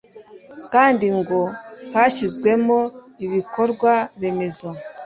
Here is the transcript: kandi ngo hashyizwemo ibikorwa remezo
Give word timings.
kandi 0.73 1.07
ngo 1.17 1.39
hashyizwemo 1.93 2.79
ibikorwa 3.25 3.91
remezo 4.21 4.69